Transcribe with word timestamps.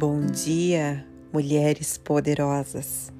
Bom 0.00 0.24
dia, 0.24 1.06
mulheres 1.30 1.98
poderosas. 1.98 3.12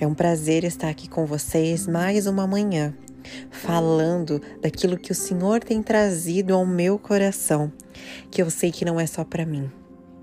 É 0.00 0.06
um 0.06 0.14
prazer 0.14 0.64
estar 0.64 0.88
aqui 0.88 1.06
com 1.06 1.26
vocês 1.26 1.86
mais 1.86 2.26
uma 2.26 2.46
manhã, 2.46 2.94
falando 3.50 4.40
daquilo 4.62 4.96
que 4.96 5.12
o 5.12 5.14
Senhor 5.14 5.62
tem 5.62 5.82
trazido 5.82 6.54
ao 6.54 6.64
meu 6.64 6.98
coração, 6.98 7.70
que 8.30 8.40
eu 8.40 8.48
sei 8.48 8.72
que 8.72 8.82
não 8.82 8.98
é 8.98 9.06
só 9.06 9.24
para 9.24 9.44
mim. 9.44 9.70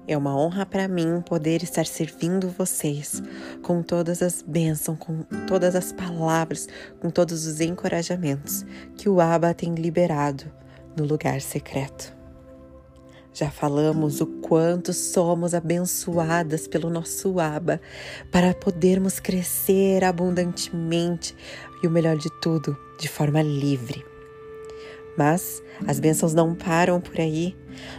É 0.08 0.18
uma 0.18 0.36
honra 0.36 0.66
para 0.66 0.88
mim 0.88 1.22
poder 1.24 1.62
estar 1.62 1.86
servindo 1.86 2.50
vocês 2.50 3.22
com 3.62 3.84
todas 3.84 4.24
as 4.24 4.42
bênçãos, 4.42 4.98
com 4.98 5.22
todas 5.46 5.76
as 5.76 5.94
palavras, 5.94 6.68
com 7.00 7.12
todos 7.12 7.46
os 7.46 7.62
encorajamentos 7.62 8.66
que 8.98 9.08
o 9.08 9.22
Abba 9.22 9.54
tem 9.54 9.76
liberado 9.76 10.52
no 10.98 11.06
lugar 11.06 11.40
secreto. 11.40 12.17
Já 13.38 13.52
falamos 13.52 14.20
o 14.20 14.26
quanto 14.26 14.92
somos 14.92 15.54
abençoadas 15.54 16.68
pelo 16.68 16.90
nosso 16.90 17.40
Aba 17.40 17.80
para 18.32 18.52
podermos 18.52 19.20
crescer 19.20 20.04
abundantemente 20.04 21.36
e 21.84 21.86
o 21.86 21.92
melhor 21.92 22.18
de 22.18 22.32
tudo, 22.42 22.76
de 23.00 23.08
forma 23.08 23.44
livre. 23.44 24.04
Mas 25.16 25.62
as 25.86 26.00
bênçãos 26.00 26.34
não 26.34 26.56
param 26.56 27.00
por 27.00 27.20
aí. 27.20 27.56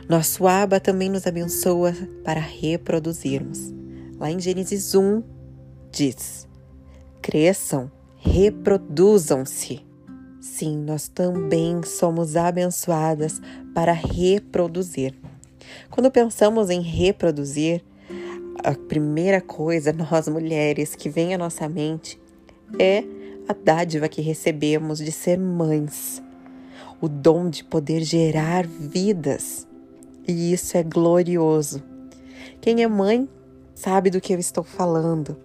Nosso 0.09 0.45
Aba 0.49 0.81
também 0.81 1.09
nos 1.09 1.25
abençoa 1.25 1.95
para 2.25 2.41
reproduzirmos. 2.41 3.73
Lá 4.19 4.33
em 4.33 4.41
Gênesis 4.41 4.93
1 4.93 5.23
diz: 5.93 6.49
Cresçam, 7.23 7.89
reproduzam-se. 8.17 9.87
Sim, 10.41 10.79
nós 10.79 11.07
também 11.07 11.81
somos 11.85 12.35
abençoadas 12.35 13.41
para 13.73 13.93
reproduzir. 13.93 15.15
Quando 15.91 16.11
pensamos 16.11 16.71
em 16.71 16.81
reproduzir, 16.81 17.83
a 18.63 18.75
primeira 18.75 19.41
coisa, 19.41 19.93
nós 19.93 20.29
mulheres, 20.29 20.95
que 20.95 21.09
vem 21.09 21.35
à 21.35 21.39
nossa 21.39 21.69
mente 21.69 22.21
é 22.79 23.05
a 23.49 23.55
dádiva 23.55 24.09
que 24.09 24.21
recebemos 24.21 24.99
de 24.99 25.11
ser 25.11 25.39
mães, 25.39 26.23
o 27.01 27.09
dom 27.09 27.49
de 27.49 27.65
poder 27.65 28.03
gerar 28.03 28.67
vidas. 28.67 29.67
E 30.27 30.53
isso 30.53 30.77
é 30.77 30.83
glorioso. 30.83 31.83
Quem 32.61 32.83
é 32.83 32.89
mãe 32.89 33.29
sabe 33.75 34.11
do 34.11 34.21
que 34.21 34.35
eu 34.35 34.39
estou 34.39 34.65
falando. 34.65 35.39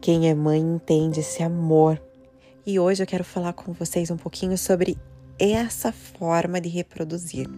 Quem 0.00 0.28
é 0.28 0.34
mãe 0.34 0.60
entende 0.60 1.20
esse 1.20 1.42
amor. 1.42 2.00
E 2.64 2.78
hoje 2.78 3.02
eu 3.02 3.06
quero 3.06 3.24
falar 3.24 3.54
com 3.54 3.72
vocês 3.72 4.10
um 4.10 4.16
pouquinho 4.16 4.56
sobre 4.56 4.96
essa 5.38 5.90
forma 5.90 6.60
de 6.60 6.68
reproduzir. 6.68 7.48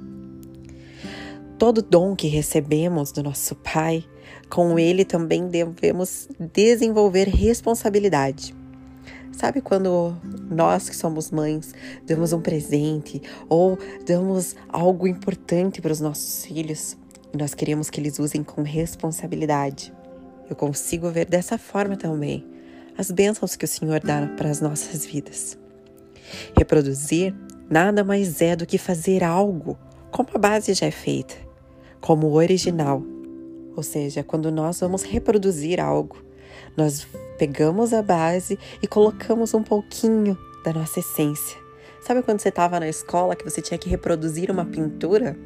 Todo 1.59 1.81
dom 1.81 2.15
que 2.15 2.27
recebemos 2.27 3.11
do 3.13 3.23
nosso 3.23 3.55
Pai, 3.55 4.05
com 4.51 4.79
ele 4.79 5.07
também 5.07 5.49
devemos 5.49 6.29
desenvolver 6.39 7.29
responsabilidade. 7.29 8.55
Sabe 9.33 9.63
quando 9.63 10.15
nós 10.51 10.91
que 10.91 10.97
somos 10.97 11.31
mães 11.31 11.73
damos 12.05 12.35
um 12.35 12.43
presente 12.43 13.23
ou 13.49 13.79
damos 14.05 14.55
algo 14.69 15.09
importante 15.09 15.81
para 15.81 15.93
os 15.93 16.01
nossos 16.01 16.45
filhos 16.45 16.95
e 17.33 17.39
nós 17.39 17.55
queremos 17.55 17.89
que 17.89 18.01
eles 18.01 18.19
usem 18.19 18.43
com 18.43 18.63
responsabilidade? 18.63 19.95
Eu 20.51 20.57
consigo 20.57 21.11
ver 21.11 21.25
dessa 21.25 21.57
forma 21.57 21.97
também 21.97 22.47
as 22.99 23.11
bênçãos 23.11 23.57
que 23.57 23.65
o 23.65 23.69
Senhor 23.69 24.01
dá 24.01 24.27
para 24.37 24.51
as 24.51 24.61
nossas 24.61 25.07
vidas. 25.07 25.57
Reproduzir 26.55 27.35
nada 27.71 28.05
mais 28.05 28.43
é 28.43 28.55
do 28.55 28.67
que 28.67 28.77
fazer 28.77 29.25
algo 29.25 29.79
como 30.11 30.29
a 30.35 30.39
base 30.39 30.75
já 30.75 30.87
é 30.87 30.91
feita 30.91 31.46
como 32.01 32.33
original. 32.33 33.03
Ou 33.77 33.83
seja, 33.83 34.23
quando 34.23 34.51
nós 34.51 34.81
vamos 34.81 35.03
reproduzir 35.03 35.81
algo, 35.81 36.17
nós 36.77 37.07
pegamos 37.39 37.93
a 37.93 38.03
base 38.03 38.59
e 38.83 38.87
colocamos 38.87 39.55
um 39.55 39.63
pouquinho 39.63 40.37
da 40.65 40.73
nossa 40.73 41.01
essência. 41.01 41.59
Sabe 42.07 42.23
quando 42.23 42.41
você 42.41 42.51
estava 42.51 42.79
na 42.79 42.89
escola 42.89 43.35
que 43.35 43.45
você 43.45 43.61
tinha 43.61 43.77
que 43.77 43.89
reproduzir 43.89 44.51
uma 44.51 44.65
pintura? 44.65 45.37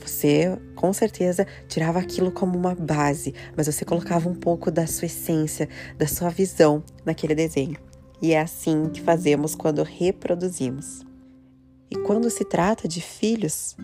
Você, 0.00 0.58
com 0.74 0.92
certeza, 0.92 1.46
tirava 1.68 2.00
aquilo 2.00 2.32
como 2.32 2.58
uma 2.58 2.74
base, 2.74 3.32
mas 3.56 3.66
você 3.66 3.84
colocava 3.84 4.28
um 4.28 4.34
pouco 4.34 4.70
da 4.70 4.86
sua 4.86 5.06
essência, 5.06 5.68
da 5.96 6.06
sua 6.06 6.30
visão 6.30 6.82
naquele 7.04 7.34
desenho. 7.34 7.78
E 8.20 8.32
é 8.32 8.40
assim 8.40 8.88
que 8.88 9.00
fazemos 9.00 9.54
quando 9.54 9.82
reproduzimos. 9.82 11.04
E 11.90 11.96
quando 11.96 12.28
se 12.28 12.44
trata 12.44 12.88
de 12.88 13.00
filhos, 13.00 13.76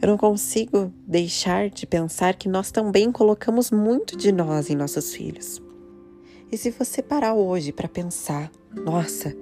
eu 0.00 0.08
não 0.08 0.16
consigo 0.16 0.92
deixar 1.06 1.68
de 1.68 1.86
pensar 1.86 2.36
que 2.36 2.48
nós 2.48 2.70
também 2.70 3.10
colocamos 3.10 3.70
muito 3.70 4.16
de 4.16 4.30
nós 4.30 4.70
em 4.70 4.76
nossos 4.76 5.14
filhos. 5.14 5.60
E 6.50 6.56
se 6.56 6.70
você 6.70 7.02
parar 7.02 7.34
hoje 7.34 7.72
para 7.72 7.88
pensar, 7.88 8.50
nossa, 8.72 9.36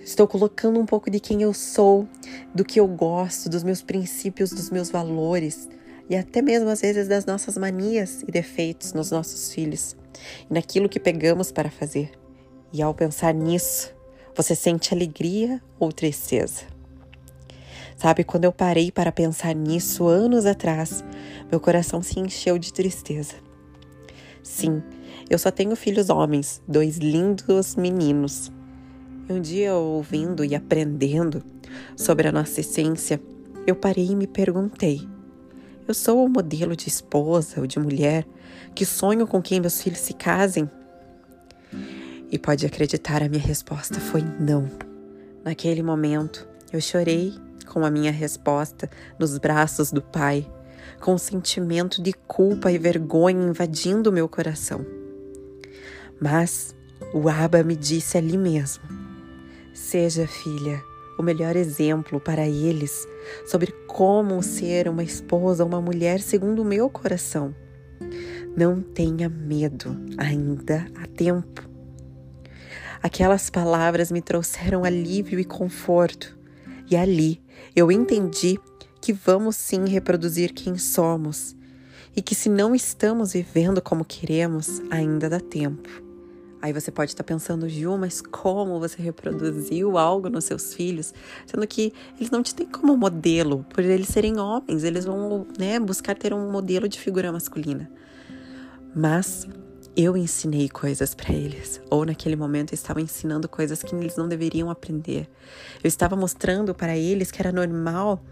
estou 0.00 0.26
colocando 0.26 0.80
um 0.80 0.84
pouco 0.84 1.10
de 1.10 1.20
quem 1.20 1.42
eu 1.42 1.54
sou, 1.54 2.08
do 2.54 2.64
que 2.64 2.80
eu 2.80 2.88
gosto, 2.88 3.48
dos 3.48 3.62
meus 3.62 3.82
princípios, 3.82 4.50
dos 4.50 4.68
meus 4.68 4.90
valores 4.90 5.68
e 6.08 6.16
até 6.16 6.42
mesmo 6.42 6.68
às 6.68 6.80
vezes 6.80 7.06
das 7.06 7.24
nossas 7.24 7.56
manias 7.56 8.22
e 8.26 8.32
defeitos 8.32 8.92
nos 8.92 9.12
nossos 9.12 9.52
filhos 9.52 9.96
e 10.50 10.52
naquilo 10.52 10.88
que 10.88 10.98
pegamos 10.98 11.52
para 11.52 11.70
fazer. 11.70 12.10
E 12.72 12.82
ao 12.82 12.92
pensar 12.92 13.32
nisso, 13.32 13.94
você 14.34 14.54
sente 14.54 14.92
alegria 14.92 15.62
ou 15.78 15.92
tristeza? 15.92 16.79
Sabe, 18.00 18.24
quando 18.24 18.44
eu 18.44 18.52
parei 18.52 18.90
para 18.90 19.12
pensar 19.12 19.54
nisso 19.54 20.06
anos 20.06 20.46
atrás, 20.46 21.04
meu 21.50 21.60
coração 21.60 22.00
se 22.00 22.18
encheu 22.18 22.58
de 22.58 22.72
tristeza. 22.72 23.34
Sim, 24.42 24.82
eu 25.28 25.38
só 25.38 25.50
tenho 25.50 25.76
filhos 25.76 26.08
homens, 26.08 26.62
dois 26.66 26.96
lindos 26.96 27.76
meninos. 27.76 28.50
E 29.28 29.32
um 29.34 29.38
dia, 29.38 29.74
ouvindo 29.74 30.42
e 30.42 30.54
aprendendo 30.54 31.44
sobre 31.94 32.26
a 32.26 32.32
nossa 32.32 32.60
essência, 32.60 33.20
eu 33.66 33.76
parei 33.76 34.06
e 34.06 34.16
me 34.16 34.26
perguntei: 34.26 35.06
eu 35.86 35.92
sou 35.92 36.24
o 36.24 36.28
modelo 36.30 36.74
de 36.74 36.88
esposa 36.88 37.60
ou 37.60 37.66
de 37.66 37.78
mulher 37.78 38.26
que 38.74 38.86
sonho 38.86 39.26
com 39.26 39.42
quem 39.42 39.60
meus 39.60 39.82
filhos 39.82 39.98
se 39.98 40.14
casem? 40.14 40.70
E 42.32 42.38
pode 42.38 42.64
acreditar, 42.64 43.22
a 43.22 43.28
minha 43.28 43.42
resposta 43.42 44.00
foi 44.00 44.24
não. 44.40 44.70
Naquele 45.44 45.82
momento, 45.82 46.48
eu 46.72 46.80
chorei 46.80 47.34
com 47.70 47.84
a 47.86 47.90
minha 47.90 48.10
resposta 48.10 48.90
nos 49.16 49.38
braços 49.38 49.92
do 49.92 50.02
Pai, 50.02 50.50
com 51.00 51.14
um 51.14 51.18
sentimento 51.18 52.02
de 52.02 52.12
culpa 52.12 52.72
e 52.72 52.76
vergonha 52.76 53.48
invadindo 53.48 54.12
meu 54.12 54.28
coração. 54.28 54.84
Mas 56.20 56.74
o 57.14 57.28
Abba 57.28 57.62
me 57.62 57.76
disse 57.76 58.18
ali 58.18 58.36
mesmo: 58.36 58.82
Seja, 59.72 60.26
filha, 60.26 60.82
o 61.16 61.22
melhor 61.22 61.54
exemplo 61.54 62.20
para 62.20 62.46
eles 62.46 63.06
sobre 63.46 63.72
como 63.86 64.42
ser 64.42 64.88
uma 64.88 65.04
esposa, 65.04 65.64
uma 65.64 65.80
mulher 65.80 66.20
segundo 66.20 66.62
o 66.62 66.64
meu 66.64 66.90
coração. 66.90 67.54
Não 68.56 68.80
tenha 68.82 69.28
medo, 69.28 69.96
ainda 70.18 70.86
há 70.96 71.06
tempo. 71.06 71.70
Aquelas 73.02 73.48
palavras 73.48 74.10
me 74.10 74.20
trouxeram 74.20 74.84
alívio 74.84 75.38
e 75.38 75.44
conforto. 75.44 76.36
E 76.90 76.96
ali 76.96 77.40
eu 77.74 77.90
entendi 77.90 78.58
que 79.00 79.12
vamos 79.12 79.56
sim 79.56 79.86
reproduzir 79.86 80.52
quem 80.52 80.76
somos 80.76 81.56
e 82.14 82.20
que 82.20 82.34
se 82.34 82.48
não 82.48 82.74
estamos 82.74 83.32
vivendo 83.32 83.80
como 83.80 84.04
queremos, 84.04 84.82
ainda 84.90 85.28
dá 85.28 85.40
tempo. 85.40 85.88
Aí 86.62 86.74
você 86.74 86.90
pode 86.90 87.10
estar 87.10 87.24
pensando, 87.24 87.68
Ju, 87.68 87.96
mas 87.96 88.20
como 88.20 88.78
você 88.78 89.00
reproduziu 89.00 89.96
algo 89.96 90.28
nos 90.28 90.44
seus 90.44 90.74
filhos? 90.74 91.14
Sendo 91.46 91.66
que 91.66 91.92
eles 92.16 92.30
não 92.30 92.42
te 92.42 92.54
têm 92.54 92.66
como 92.66 92.94
modelo, 92.96 93.64
por 93.70 93.82
eles 93.82 94.08
serem 94.08 94.38
homens, 94.38 94.84
eles 94.84 95.06
vão 95.06 95.46
né, 95.58 95.80
buscar 95.80 96.14
ter 96.14 96.34
um 96.34 96.50
modelo 96.50 96.86
de 96.86 96.98
figura 97.00 97.32
masculina. 97.32 97.90
Mas 98.94 99.48
eu 99.96 100.16
ensinei 100.16 100.68
coisas 100.68 101.14
para 101.14 101.34
eles, 101.34 101.80
ou 101.90 102.04
naquele 102.04 102.36
momento 102.36 102.72
eu 102.72 102.74
estava 102.76 103.00
ensinando 103.00 103.48
coisas 103.48 103.82
que 103.82 103.94
eles 103.94 104.16
não 104.16 104.28
deveriam 104.28 104.70
aprender. 104.70 105.28
Eu 105.82 105.88
estava 105.88 106.14
mostrando 106.14 106.74
para 106.74 106.96
eles 106.96 107.30
que 107.30 107.42
era 107.42 107.50
normal 107.50 108.22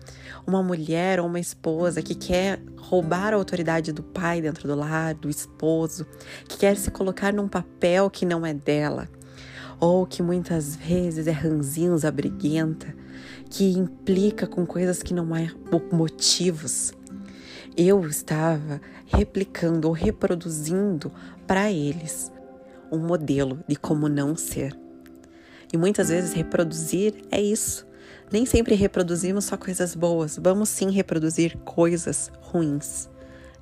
uma 0.47 0.63
mulher 0.63 1.21
ou 1.21 1.27
uma 1.27 1.41
esposa 1.41 2.01
que 2.01 2.15
quer 2.15 2.61
roubar 2.77 3.33
a 3.33 3.37
autoridade 3.37 3.93
do 3.93 4.03
pai 4.03 4.41
dentro 4.41 4.69
do 4.69 4.75
lar, 4.75 5.15
do 5.15 5.29
esposo, 5.29 6.07
que 6.49 6.59
quer 6.59 6.77
se 6.77 6.91
colocar 6.91 7.33
num 7.33 7.49
papel 7.49 8.09
que 8.09 8.25
não 8.25 8.47
é 8.47 8.55
dela, 8.55 9.09
ou 9.81 10.07
que 10.07 10.23
muitas 10.23 10.77
vezes 10.77 11.27
é 11.27 11.33
ranzinza, 11.33 12.11
briguenta, 12.11 12.95
que 13.51 13.73
implica 13.73 14.47
com 14.47 14.65
coisas 14.65 15.03
que 15.03 15.13
não 15.13 15.35
é 15.35 15.51
motivos 15.93 16.93
eu 17.79 18.05
estava 18.05 18.81
replicando 19.07 19.87
ou 19.87 19.95
reproduzindo 19.95 21.13
para 21.47 21.71
eles 21.71 22.33
um 22.91 22.99
modelo 22.99 23.63
de 23.69 23.77
como 23.77 24.09
não 24.09 24.37
ser. 24.37 24.77
E 25.73 25.77
muitas 25.77 26.09
vezes 26.09 26.33
reproduzir 26.33 27.15
é 27.31 27.41
isso. 27.41 27.87
Nem 28.33 28.45
sempre 28.45 28.75
reproduzimos 28.75 29.45
só 29.45 29.57
coisas 29.57 29.95
boas, 29.95 30.39
vamos 30.43 30.69
sim 30.71 30.91
reproduzir 30.91 31.57
coisas 31.59 32.33
ruins. 32.41 33.09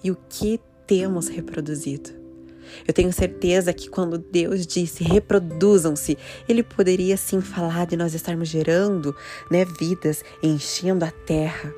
E 0.03 0.11
o 0.11 0.17
que 0.29 0.59
temos 0.87 1.29
reproduzido. 1.29 2.11
Eu 2.87 2.95
tenho 2.95 3.13
certeza 3.13 3.73
que 3.73 3.89
quando 3.89 4.19
Deus 4.19 4.67
disse 4.67 5.05
reproduzam-se, 5.05 6.17
Ele 6.49 6.63
poderia 6.63 7.17
sim 7.17 7.41
falar 7.41 7.87
de 7.87 7.97
nós 7.97 8.15
estarmos 8.15 8.49
gerando 8.49 9.15
né, 9.51 9.65
vidas, 9.79 10.25
enchendo 10.43 11.05
a 11.05 11.11
terra, 11.11 11.73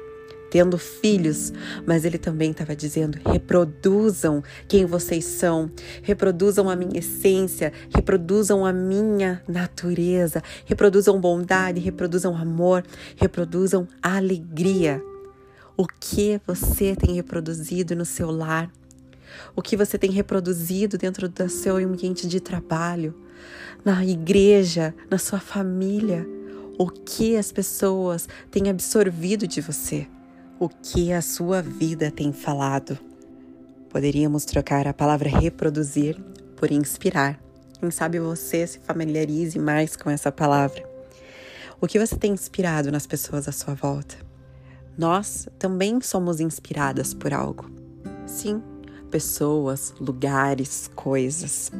tendo 0.51 0.79
filhos, 0.79 1.53
mas 1.87 2.05
Ele 2.05 2.19
também 2.19 2.51
estava 2.51 2.75
dizendo: 2.75 3.19
reproduzam 3.25 4.43
quem 4.67 4.85
vocês 4.85 5.25
são, 5.25 5.71
reproduzam 6.03 6.69
a 6.69 6.77
minha 6.77 6.99
essência, 6.99 7.73
reproduzam 7.95 8.65
a 8.65 8.73
minha 8.73 9.43
natureza, 9.49 10.43
reproduzam 10.65 11.21
bondade, 11.21 11.81
reproduzam 11.81 12.37
amor, 12.37 12.85
reproduzam 13.17 13.87
alegria. 14.03 15.03
O 15.77 15.87
que 15.87 16.41
você 16.47 16.97
tem 16.97 17.15
reproduzido 17.15 17.95
no 17.95 18.05
seu 18.05 18.31
lar? 18.31 18.71
o 19.55 19.63
que 19.63 19.77
você 19.77 19.99
tem 19.99 20.11
reproduzido 20.11 20.97
dentro 20.99 21.29
do 21.29 21.49
seu 21.49 21.77
ambiente 21.77 22.27
de 22.27 22.41
trabalho, 22.41 23.15
na 23.85 24.05
igreja, 24.05 24.95
na 25.11 25.19
sua 25.19 25.39
família, 25.39 26.27
o 26.79 26.87
que 26.89 27.37
as 27.37 27.51
pessoas 27.53 28.29
têm 28.51 28.69
absorvido 28.69 29.47
de 29.47 29.61
você, 29.61 30.07
o 30.61 30.69
que 30.69 31.13
a 31.13 31.23
sua 31.23 31.63
vida 31.63 32.11
tem 32.11 32.33
falado. 32.33 32.99
Poderíamos 33.89 34.45
trocar 34.45 34.89
a 34.89 34.93
palavra 34.93 35.29
reproduzir 35.29 36.21
por 36.57 36.73
inspirar. 36.73 37.41
Quem 37.79 37.91
sabe 37.93 38.19
você 38.19 38.67
se 38.67 38.81
familiarize 38.81 39.57
mais 39.57 39.95
com 39.95 40.11
essa 40.11 40.33
palavra. 40.33 40.83
O 41.81 41.87
que 41.87 41.99
você 41.99 42.17
tem 42.17 42.33
inspirado 42.33 42.91
nas 42.91 43.07
pessoas 43.07 43.47
à 43.47 43.53
sua 43.53 43.75
volta? 43.75 44.17
Nós 44.97 45.49
também 45.61 46.01
somos 46.01 46.41
inspiradas 46.41 47.15
por 47.15 47.33
algo. 47.33 47.71
Sim, 48.27 48.61
pessoas, 49.13 49.95
lugares, 50.01 50.91
coisas. 50.97 51.71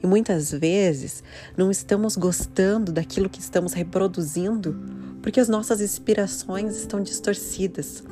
E 0.00 0.06
muitas 0.06 0.52
vezes 0.52 1.24
não 1.56 1.68
estamos 1.68 2.16
gostando 2.16 2.92
daquilo 2.92 3.28
que 3.28 3.40
estamos 3.40 3.72
reproduzindo 3.72 4.97
porque 5.22 5.40
as 5.40 5.48
nossas 5.48 5.80
inspirações 5.80 6.76
estão 6.76 7.02
distorcidas. 7.02 8.02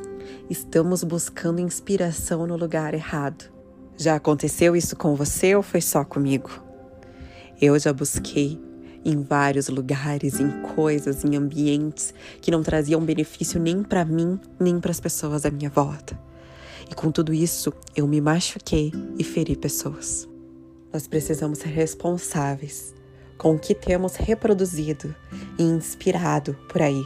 Estamos 0.50 1.04
buscando 1.04 1.60
inspiração 1.60 2.46
no 2.46 2.56
lugar 2.56 2.94
errado. 2.94 3.44
Já 3.96 4.16
aconteceu 4.16 4.76
isso 4.76 4.96
com 4.96 5.14
você 5.14 5.54
ou 5.54 5.62
foi 5.62 5.80
só 5.80 6.04
comigo? 6.04 6.50
Eu 7.60 7.78
já 7.78 7.92
busquei 7.92 8.60
em 9.04 9.22
vários 9.22 9.68
lugares, 9.68 10.40
em 10.40 10.50
coisas, 10.74 11.24
em 11.24 11.36
ambientes 11.36 12.12
que 12.40 12.50
não 12.50 12.62
traziam 12.62 13.00
benefício 13.00 13.60
nem 13.60 13.82
para 13.82 14.04
mim, 14.04 14.38
nem 14.58 14.80
para 14.80 14.90
as 14.90 15.00
pessoas 15.00 15.46
à 15.46 15.50
minha 15.50 15.70
volta. 15.70 16.18
E 16.90 16.94
com 16.94 17.10
tudo 17.10 17.32
isso, 17.32 17.72
eu 17.94 18.06
me 18.06 18.20
machuquei 18.20 18.92
e 19.18 19.24
feri 19.24 19.56
pessoas. 19.56 20.28
Nós 20.92 21.06
precisamos 21.06 21.58
ser 21.58 21.68
responsáveis 21.68 22.94
com 23.38 23.54
o 23.54 23.58
que 23.58 23.74
temos 23.74 24.16
reproduzido 24.16 25.14
e 25.58 25.62
inspirado 25.62 26.56
por 26.68 26.82
aí, 26.82 27.04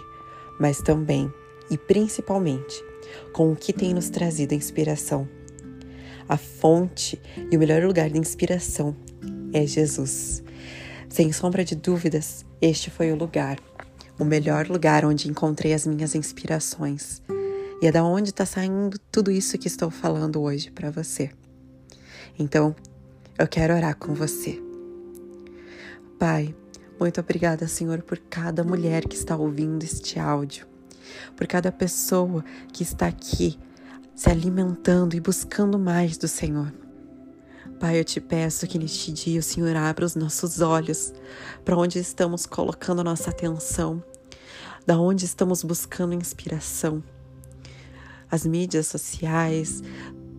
mas 0.58 0.78
também 0.78 1.32
e 1.70 1.78
principalmente 1.78 2.84
com 3.32 3.52
o 3.52 3.56
que 3.56 3.72
tem 3.72 3.94
nos 3.94 4.10
trazido 4.10 4.54
inspiração. 4.54 5.28
A 6.28 6.36
fonte 6.36 7.20
e 7.50 7.56
o 7.56 7.58
melhor 7.58 7.82
lugar 7.82 8.10
de 8.10 8.18
inspiração 8.18 8.96
é 9.52 9.66
Jesus. 9.66 10.42
Sem 11.08 11.32
sombra 11.32 11.64
de 11.64 11.74
dúvidas, 11.74 12.44
este 12.60 12.90
foi 12.90 13.10
o 13.10 13.16
lugar, 13.16 13.58
o 14.18 14.24
melhor 14.24 14.68
lugar 14.68 15.04
onde 15.04 15.28
encontrei 15.28 15.72
as 15.72 15.86
minhas 15.86 16.14
inspirações. 16.14 17.22
E 17.82 17.86
é 17.86 17.92
da 17.92 18.04
onde 18.04 18.30
está 18.30 18.44
saindo 18.44 18.98
tudo 19.10 19.30
isso 19.30 19.58
que 19.58 19.66
estou 19.66 19.90
falando 19.90 20.40
hoje 20.40 20.70
para 20.70 20.90
você. 20.90 21.30
Então, 22.38 22.76
eu 23.38 23.48
quero 23.48 23.74
orar 23.74 23.96
com 23.96 24.14
você. 24.14 24.62
Pai, 26.18 26.54
muito 27.00 27.18
obrigada, 27.18 27.66
Senhor, 27.66 28.02
por 28.02 28.18
cada 28.18 28.62
mulher 28.62 29.08
que 29.08 29.16
está 29.16 29.34
ouvindo 29.34 29.82
este 29.82 30.20
áudio, 30.20 30.66
por 31.34 31.46
cada 31.46 31.72
pessoa 31.72 32.44
que 32.70 32.82
está 32.82 33.06
aqui 33.06 33.58
se 34.14 34.28
alimentando 34.28 35.16
e 35.16 35.20
buscando 35.20 35.78
mais 35.78 36.18
do 36.18 36.28
Senhor. 36.28 36.70
Pai, 37.80 37.98
eu 37.98 38.04
te 38.04 38.20
peço 38.20 38.66
que 38.66 38.78
neste 38.78 39.10
dia 39.10 39.40
o 39.40 39.42
Senhor 39.42 39.74
abra 39.74 40.04
os 40.04 40.14
nossos 40.14 40.60
olhos 40.60 41.14
para 41.64 41.74
onde 41.74 41.98
estamos 41.98 42.44
colocando 42.44 43.02
nossa 43.02 43.30
atenção, 43.30 44.04
da 44.86 44.98
onde 44.98 45.24
estamos 45.24 45.64
buscando 45.64 46.12
inspiração. 46.12 47.02
As 48.30 48.44
mídias 48.44 48.88
sociais, 48.88 49.82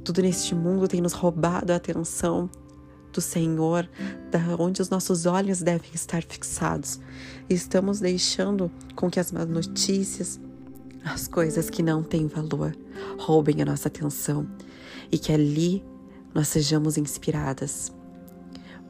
tudo 0.03 0.21
neste 0.21 0.53
mundo 0.53 0.87
tem 0.87 1.01
nos 1.01 1.13
roubado 1.13 1.73
a 1.73 1.77
atenção 1.77 2.47
do 3.11 3.21
Senhor, 3.21 3.89
da 4.29 4.39
onde 4.57 4.81
os 4.81 4.89
nossos 4.89 5.25
olhos 5.25 5.61
devem 5.61 5.91
estar 5.93 6.23
fixados. 6.23 6.99
Estamos 7.49 7.99
deixando 7.99 8.71
com 8.95 9.09
que 9.09 9.19
as 9.19 9.31
más 9.31 9.47
notícias, 9.47 10.39
as 11.03 11.27
coisas 11.27 11.69
que 11.69 11.83
não 11.83 12.03
têm 12.03 12.27
valor, 12.27 12.75
roubem 13.17 13.61
a 13.61 13.65
nossa 13.65 13.87
atenção 13.87 14.47
e 15.11 15.17
que 15.17 15.31
ali 15.31 15.83
nós 16.33 16.47
sejamos 16.47 16.97
inspiradas. 16.97 17.91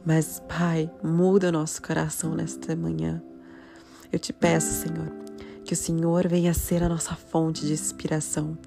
Mas, 0.04 0.40
Pai, 0.48 0.90
muda 1.02 1.48
o 1.48 1.52
nosso 1.52 1.80
coração 1.82 2.34
nesta 2.34 2.74
manhã. 2.74 3.22
Eu 4.12 4.18
te 4.18 4.32
peço, 4.32 4.82
Senhor, 4.82 5.10
que 5.64 5.74
o 5.74 5.76
Senhor 5.76 6.28
venha 6.28 6.52
ser 6.54 6.82
a 6.82 6.88
nossa 6.88 7.14
fonte 7.14 7.64
de 7.66 7.72
inspiração 7.72 8.58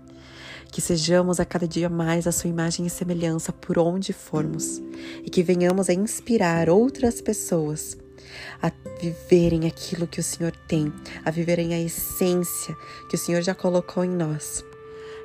que 0.75 0.81
sejamos 0.81 1.39
a 1.39 1.45
cada 1.45 1.65
dia 1.65 1.87
mais 1.87 2.27
a 2.27 2.33
sua 2.33 2.49
imagem 2.49 2.85
e 2.85 2.89
semelhança 2.89 3.53
por 3.53 3.79
onde 3.79 4.11
formos 4.11 4.81
e 5.23 5.29
que 5.29 5.41
venhamos 5.41 5.89
a 5.89 5.93
inspirar 5.93 6.69
outras 6.69 7.21
pessoas 7.21 7.97
a 8.61 8.69
viverem 8.99 9.67
aquilo 9.67 10.05
que 10.05 10.19
o 10.19 10.23
Senhor 10.23 10.51
tem, 10.67 10.91
a 11.23 11.31
viverem 11.31 11.73
a 11.73 11.79
essência 11.79 12.75
que 13.07 13.15
o 13.15 13.17
Senhor 13.17 13.41
já 13.41 13.55
colocou 13.55 14.03
em 14.03 14.09
nós. 14.09 14.65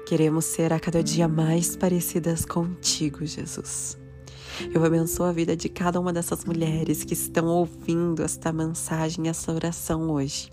Queremos 0.07 0.45
ser 0.45 0.73
a 0.73 0.79
cada 0.79 1.03
dia 1.03 1.27
mais 1.27 1.75
parecidas 1.75 2.45
contigo, 2.45 3.27
Jesus. 3.27 3.99
Eu 4.73 4.85
abençoo 4.85 5.27
a 5.27 5.33
vida 5.33 5.57
de 5.57 5.69
cada 5.69 5.99
uma 5.99 6.13
dessas 6.13 6.45
mulheres 6.45 7.03
que 7.03 7.15
estão 7.15 7.47
ouvindo 7.47 8.23
esta 8.23 8.53
mensagem, 8.53 9.27
essa 9.27 9.53
oração 9.53 10.13
hoje. 10.13 10.49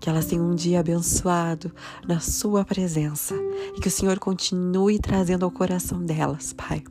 Que 0.00 0.08
elas 0.08 0.26
tenham 0.26 0.50
um 0.50 0.54
dia 0.54 0.80
abençoado 0.80 1.72
na 2.06 2.20
Sua 2.20 2.64
presença 2.64 3.34
e 3.76 3.80
que 3.80 3.88
o 3.88 3.90
Senhor 3.90 4.18
continue 4.18 4.98
trazendo 4.98 5.44
ao 5.44 5.50
coração 5.50 6.04
delas, 6.04 6.52
Pai, 6.52 6.82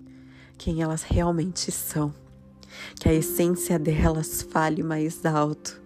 quem 0.58 0.82
elas 0.82 1.04
realmente 1.04 1.72
são. 1.72 2.14
Que 3.00 3.10
a 3.10 3.14
essência 3.14 3.80
delas 3.80 4.42
fale 4.42 4.84
mais 4.84 5.26
alto 5.26 5.82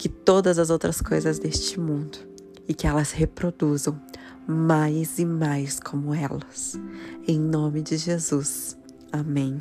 que 0.00 0.08
todas 0.08 0.58
as 0.58 0.70
outras 0.70 1.02
coisas 1.02 1.38
deste 1.38 1.78
mundo 1.78 2.18
e 2.66 2.72
que 2.72 2.86
elas 2.86 3.12
reproduzam 3.12 4.00
mais 4.46 5.18
e 5.18 5.26
mais 5.26 5.78
como 5.78 6.14
elas. 6.14 6.80
Em 7.28 7.38
nome 7.38 7.82
de 7.82 7.98
Jesus. 7.98 8.78
Amém. 9.12 9.58